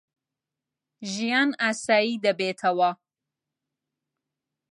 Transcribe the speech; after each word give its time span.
ژیان 1.11 1.49
ئاسایی 1.61 2.15
دەبێتەوە. 2.25 2.89